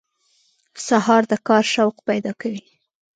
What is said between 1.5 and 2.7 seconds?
شوق پیدا کوي.